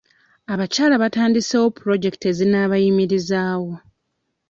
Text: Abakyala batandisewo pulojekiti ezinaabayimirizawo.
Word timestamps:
Abakyala 0.53 0.95
batandisewo 1.03 1.65
pulojekiti 1.77 2.25
ezinaabayimirizawo. 2.31 3.71